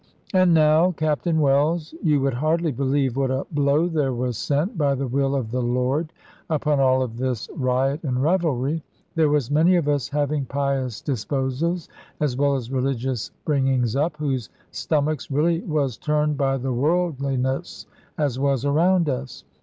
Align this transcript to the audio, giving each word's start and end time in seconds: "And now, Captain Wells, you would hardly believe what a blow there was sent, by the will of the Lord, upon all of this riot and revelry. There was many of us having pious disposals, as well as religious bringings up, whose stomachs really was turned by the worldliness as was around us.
"And 0.33 0.51
now, 0.55 0.93
Captain 0.93 1.39
Wells, 1.41 1.93
you 2.01 2.21
would 2.21 2.33
hardly 2.33 2.71
believe 2.71 3.15
what 3.15 3.29
a 3.29 3.45
blow 3.51 3.87
there 3.87 4.13
was 4.13 4.35
sent, 4.35 4.75
by 4.75 4.95
the 4.95 5.05
will 5.05 5.35
of 5.35 5.51
the 5.51 5.61
Lord, 5.61 6.11
upon 6.49 6.79
all 6.79 7.03
of 7.03 7.17
this 7.17 7.47
riot 7.55 8.03
and 8.03 8.19
revelry. 8.23 8.81
There 9.13 9.29
was 9.29 9.51
many 9.51 9.75
of 9.75 9.87
us 9.87 10.09
having 10.09 10.45
pious 10.45 11.03
disposals, 11.03 11.87
as 12.19 12.35
well 12.35 12.55
as 12.55 12.71
religious 12.71 13.29
bringings 13.45 13.95
up, 13.95 14.17
whose 14.17 14.49
stomachs 14.71 15.29
really 15.29 15.59
was 15.61 15.97
turned 15.97 16.35
by 16.35 16.57
the 16.57 16.73
worldliness 16.73 17.85
as 18.17 18.39
was 18.39 18.65
around 18.65 19.07
us. 19.07 19.43